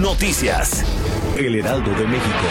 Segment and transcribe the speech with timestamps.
[0.00, 0.84] Noticias.
[1.36, 2.44] El Heraldo de México.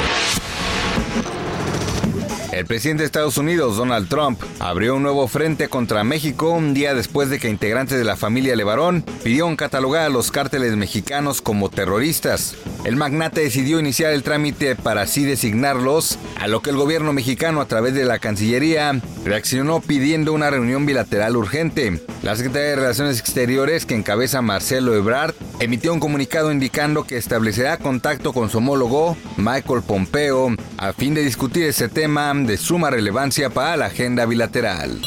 [2.51, 6.93] El presidente de Estados Unidos, Donald Trump, abrió un nuevo frente contra México un día
[6.93, 11.70] después de que integrantes de la familia Levarón pidieron catalogar a los cárteles mexicanos como
[11.70, 12.55] terroristas.
[12.83, 17.61] El magnate decidió iniciar el trámite para así designarlos, a lo que el gobierno mexicano
[17.61, 22.01] a través de la Cancillería reaccionó pidiendo una reunión bilateral urgente.
[22.23, 27.77] La Secretaría de Relaciones Exteriores, que encabeza Marcelo Ebrard, emitió un comunicado indicando que establecerá
[27.77, 33.49] contacto con su homólogo, Michael Pompeo, a fin de discutir ese tema de suma relevancia
[33.49, 34.99] para la agenda bilateral.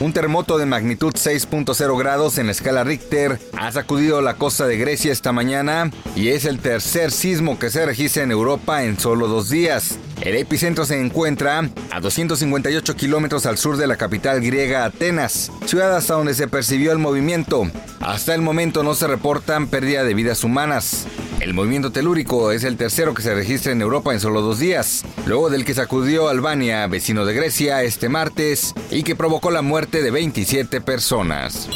[0.00, 4.78] Un terremoto de magnitud 6.0 grados en la escala Richter ha sacudido la costa de
[4.78, 9.26] Grecia esta mañana y es el tercer sismo que se registra en Europa en solo
[9.26, 9.98] dos días.
[10.20, 15.96] El epicentro se encuentra a 258 kilómetros al sur de la capital griega Atenas, ciudad
[15.96, 17.68] hasta donde se percibió el movimiento.
[17.98, 21.08] Hasta el momento no se reportan pérdida de vidas humanas.
[21.48, 25.02] El movimiento telúrico es el tercero que se registra en Europa en solo dos días,
[25.24, 30.02] luego del que sacudió Albania, vecino de Grecia, este martes y que provocó la muerte
[30.02, 31.66] de 27 personas.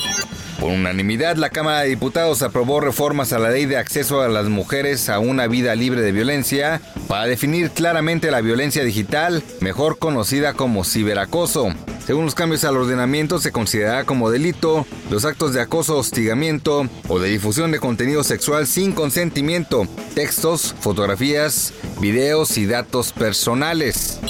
[0.60, 4.50] Por unanimidad, la Cámara de Diputados aprobó reformas a la ley de acceso a las
[4.50, 10.52] mujeres a una vida libre de violencia para definir claramente la violencia digital, mejor conocida
[10.52, 11.74] como ciberacoso.
[12.06, 17.18] Según los cambios al ordenamiento, se considerará como delito los actos de acoso, hostigamiento o
[17.20, 24.20] de difusión de contenido sexual sin consentimiento, textos, fotografías, videos y datos personales.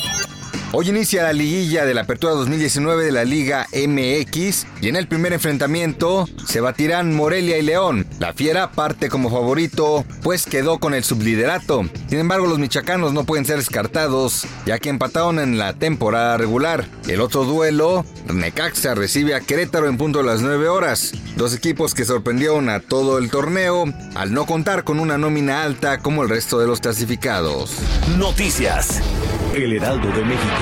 [0.75, 5.07] Hoy inicia la liguilla de la Apertura 2019 de la Liga MX y en el
[5.07, 8.07] primer enfrentamiento se batirán Morelia y León.
[8.19, 11.85] La Fiera parte como favorito, pues quedó con el subliderato.
[12.09, 16.87] Sin embargo, los michacanos no pueden ser descartados, ya que empataron en la temporada regular.
[17.07, 21.13] El otro duelo, Necaxa recibe a Querétaro en punto de las 9 horas.
[21.37, 25.99] Dos equipos que sorprendieron a todo el torneo al no contar con una nómina alta
[25.99, 27.75] como el resto de los clasificados.
[28.17, 29.03] Noticias.
[29.55, 30.62] El Heraldo de México.